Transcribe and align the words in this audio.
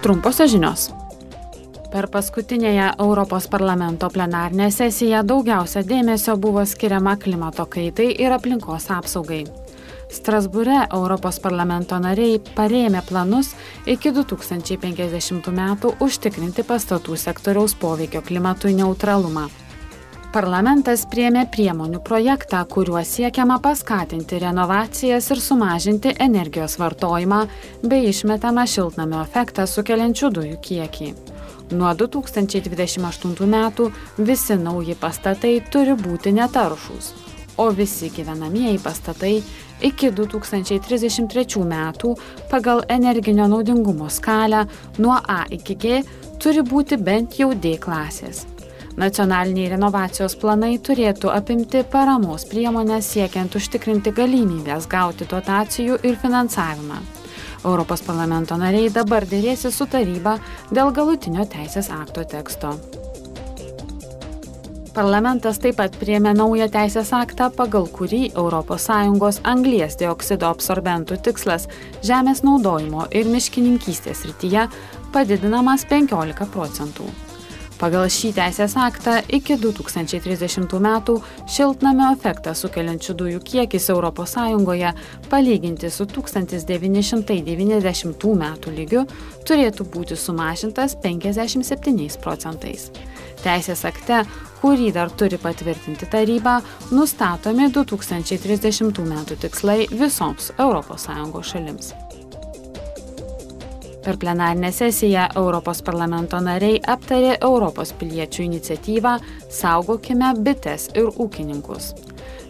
Trumposios 0.00 0.48
žinios. 0.48 0.86
Per 1.92 2.06
paskutinėje 2.08 2.86
Europos 3.04 3.44
parlamento 3.52 4.08
plenarnę 4.08 4.70
sesiją 4.72 5.20
daugiausia 5.28 5.82
dėmesio 5.84 6.38
buvo 6.40 6.62
skiriama 6.64 7.18
klimato 7.20 7.66
kaitai 7.68 8.06
ir 8.24 8.32
aplinkos 8.32 8.88
apsaugai. 8.96 9.42
Strasbūre 10.08 10.86
Europos 10.86 11.36
parlamento 11.44 11.98
nariai 12.00 12.40
parėmė 12.56 13.02
planus 13.10 13.52
iki 13.84 14.14
2050 14.16 15.52
metų 15.60 15.92
užtikrinti 16.00 16.64
pastatų 16.64 17.20
sektoriaus 17.20 17.76
poveikio 17.76 18.24
klimatui 18.24 18.72
neutralumą. 18.80 19.50
Parlamentas 20.30 21.02
priemė 21.10 21.40
priemonių 21.50 21.98
projektą, 22.06 22.60
kuriuo 22.70 23.00
siekiama 23.02 23.56
paskatinti 23.64 24.36
renovacijas 24.38 25.26
ir 25.34 25.40
sumažinti 25.42 26.12
energijos 26.22 26.76
vartojimą 26.78 27.40
bei 27.82 28.06
išmetamą 28.12 28.62
šiltnamio 28.70 29.24
efektą 29.24 29.64
sukeliančių 29.66 30.30
dujų 30.36 30.58
kiekį. 30.66 31.08
Nuo 31.74 31.90
2028 31.98 33.50
metų 33.56 33.88
visi 34.30 34.58
nauji 34.60 34.94
pastatai 35.02 35.56
turi 35.72 35.98
būti 35.98 36.30
netaršūs, 36.38 37.10
o 37.58 37.66
visi 37.74 38.12
gyvenamieji 38.14 38.78
pastatai 38.86 39.34
iki 39.90 40.12
2033 40.14 41.66
metų 41.74 42.14
pagal 42.54 42.86
energinio 42.86 43.50
naudingumo 43.50 44.06
skalę 44.06 44.62
nuo 45.02 45.18
A 45.26 45.42
iki 45.50 45.74
G 45.74 46.00
turi 46.38 46.62
būti 46.62 47.02
bent 47.02 47.42
jau 47.42 47.50
D 47.50 47.74
klasės. 47.82 48.46
Nacionaliniai 48.98 49.70
renovacijos 49.70 50.34
planai 50.40 50.74
turėtų 50.82 51.30
apimti 51.30 51.84
paramos 51.92 52.44
priemonės 52.50 53.12
siekiant 53.14 53.54
užtikrinti 53.54 54.10
galimybės 54.16 54.88
gauti 54.90 55.28
dotacijų 55.30 56.00
ir 56.02 56.18
finansavimą. 56.18 56.98
Europos 57.64 58.02
parlamento 58.02 58.56
nariai 58.56 58.90
dabar 58.90 59.26
dėrėsi 59.28 59.70
su 59.70 59.86
taryba 59.86 60.38
dėl 60.72 60.90
galutinio 60.96 61.44
teisės 61.46 61.90
akto 61.92 62.24
teksto. 62.24 62.74
Parlamentas 64.90 65.60
taip 65.62 65.76
pat 65.78 65.94
priėmė 66.00 66.32
naują 66.34 66.66
teisės 66.72 67.12
aktą, 67.14 67.46
pagal 67.54 67.86
kurį 67.94 68.32
ES 68.34 69.40
anglies 69.46 69.96
dioksido 70.00 70.50
absorbentų 70.50 71.20
tikslas 71.22 71.68
žemės 72.02 72.42
naudojimo 72.42 73.06
ir 73.14 73.30
miškininkystės 73.30 74.26
rytyje 74.26 74.66
padidinamas 75.14 75.86
15 75.86 76.50
procentų. 76.50 77.29
Pagal 77.80 78.10
šį 78.12 78.34
teisės 78.36 78.74
aktą 78.76 79.14
iki 79.32 79.56
2030 79.56 80.68
metų 80.84 81.14
šiltnamio 81.48 82.10
efektą 82.12 82.52
sukeliančių 82.52 83.14
dujų 83.22 83.40
kiekis 83.40 83.88
ES 83.88 84.36
palyginti 85.30 85.88
su 85.88 86.04
1990 86.04 88.36
metų 88.42 88.68
lygiu 88.76 89.08
turėtų 89.48 89.88
būti 89.96 90.12
sumažintas 90.12 90.92
57 91.00 92.20
procentais. 92.20 92.92
Teisės 93.40 93.88
akte, 93.88 94.28
kurį 94.60 94.92
dar 94.92 95.08
turi 95.08 95.40
patvirtinti 95.40 96.04
taryba, 96.04 96.60
nustatomi 96.92 97.72
2030 97.72 98.92
metų 99.08 99.40
tikslai 99.40 99.88
visoms 99.88 100.52
ES 100.60 101.08
šalims. 101.48 101.96
Per 104.04 104.16
plenarinę 104.18 104.72
sesiją 104.72 105.26
Europos 105.36 105.82
parlamento 105.82 106.40
nariai 106.40 106.78
aptarė 106.88 107.34
Europos 107.40 107.92
piliečių 108.00 108.46
iniciatyvą 108.46 109.18
Saugokime 109.52 110.32
bites 110.40 110.88
ir 110.94 111.10
ūkininkus. 111.20 111.90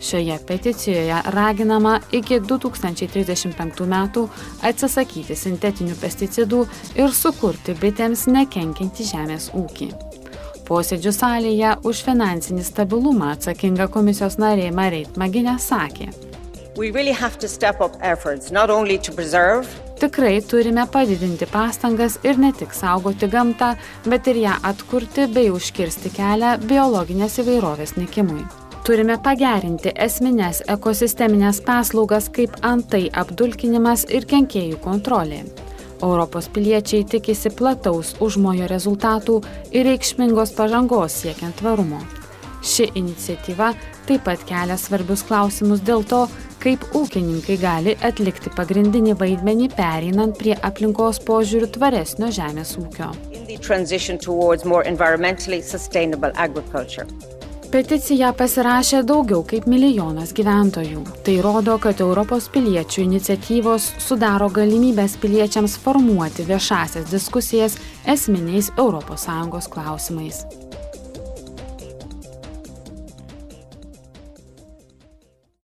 Šioje 0.00 0.36
peticijoje 0.46 1.22
raginama 1.34 1.96
iki 2.12 2.38
2035 2.40 3.88
metų 3.94 4.26
atsisakyti 4.62 5.36
sintetinių 5.36 5.96
pesticidų 6.02 6.60
ir 7.00 7.16
sukurti 7.16 7.74
bitėms 7.80 8.28
nekenkinti 8.28 9.08
žemės 9.08 9.50
ūkį. 9.56 9.90
Posėdžių 10.68 11.12
salėje 11.16 11.74
už 11.88 12.04
finansinį 12.04 12.62
stabilumą 12.68 13.32
atsakinga 13.38 13.88
komisijos 13.88 14.36
narė 14.36 14.68
Mareit 14.70 15.16
Maginė 15.16 15.56
sakė. 15.58 16.12
Really 16.78 17.16
efforts, 18.02 18.52
preserve, 19.16 19.87
Tikrai 19.98 20.40
turime 20.46 20.84
padidinti 20.86 21.46
pastangas 21.50 22.20
ir 22.22 22.36
ne 22.38 22.52
tik 22.54 22.70
saugoti 22.74 23.26
gamtą, 23.32 23.72
bet 24.06 24.28
ir 24.30 24.36
ją 24.44 24.52
atkurti 24.70 25.24
bei 25.34 25.48
užkirsti 25.50 26.12
kelią 26.14 26.52
biologinės 26.70 27.40
įvairovės 27.42 27.96
nikimui. 27.96 28.44
Turime 28.86 29.16
pagerinti 29.24 29.90
esminės 30.06 30.62
ekosisteminės 30.70 31.58
paslaugas 31.66 32.30
kaip 32.30 32.54
antai 32.62 33.08
apdulkinimas 33.22 34.06
ir 34.14 34.28
kenkėjų 34.30 34.78
kontrolė. 34.86 35.42
Europos 35.98 36.46
piliečiai 36.54 37.02
tikisi 37.02 37.50
plataus 37.50 38.14
užmojo 38.22 38.70
rezultatų 38.70 39.40
ir 39.74 39.90
reikšmingos 39.90 40.54
pažangos 40.54 41.18
siekiant 41.24 41.58
tvarumo. 41.58 41.98
Ši 42.62 42.90
iniciatyva 42.98 43.72
taip 44.08 44.24
pat 44.26 44.42
kelia 44.48 44.76
svarbius 44.80 45.22
klausimus 45.28 45.82
dėl 45.86 46.04
to, 46.08 46.24
kaip 46.62 46.84
ūkininkai 46.96 47.56
gali 47.62 47.94
atlikti 48.04 48.50
pagrindinį 48.56 49.14
vaidmenį 49.20 49.70
pereinant 49.76 50.38
prie 50.38 50.56
aplinkos 50.68 51.22
požiūrių 51.28 51.70
tvaresnio 51.78 52.32
žemės 52.34 52.74
ūkio. 52.80 53.12
Peticiją 57.68 58.30
pasirašė 58.32 59.02
daugiau 59.04 59.42
kaip 59.44 59.66
milijonas 59.68 60.30
gyventojų. 60.32 61.02
Tai 61.26 61.34
rodo, 61.44 61.74
kad 61.82 62.00
Europos 62.00 62.46
piliečių 62.54 63.02
iniciatyvos 63.04 63.90
sudaro 64.00 64.48
galimybės 64.48 65.18
piliečiams 65.20 65.76
formuoti 65.82 66.48
viešasias 66.48 67.12
diskusijas 67.12 67.76
esminiais 68.08 68.72
ES 68.72 69.68
klausimais. 69.74 70.67